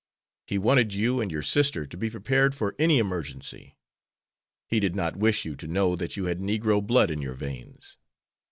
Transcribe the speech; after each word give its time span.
He 0.47 0.57
wanted 0.57 0.95
you 0.95 1.21
and 1.21 1.29
your 1.31 1.43
sister 1.43 1.85
to 1.85 1.95
be 1.95 2.09
prepared 2.09 2.55
for 2.55 2.73
any 2.79 2.97
emergency. 2.97 3.77
He 4.65 4.79
did 4.79 4.95
not 4.95 5.15
wish 5.15 5.45
you 5.45 5.55
to 5.57 5.67
know 5.67 5.95
that 5.95 6.17
you 6.17 6.25
had 6.25 6.39
negro 6.39 6.81
blood 6.83 7.11
in 7.11 7.21
your 7.21 7.35
veins. 7.35 7.99